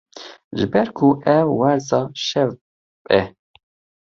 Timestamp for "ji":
0.57-0.65